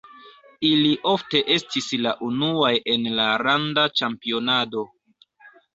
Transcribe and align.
Ili 0.69 0.93
ofte 1.11 1.41
estis 1.57 1.91
la 2.07 2.15
unuaj 2.31 2.73
en 2.95 3.07
la 3.21 3.31
landa 3.47 3.87
ĉampionado. 4.01 4.89